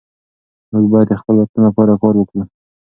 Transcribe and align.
موږ 0.71 0.85
باید 0.91 1.07
د 1.09 1.13
خپل 1.21 1.35
وطن 1.37 1.59
لپاره 1.67 1.99
کار 2.01 2.13
وکړو. 2.17 2.43